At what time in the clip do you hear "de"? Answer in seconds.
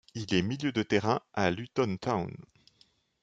0.71-0.81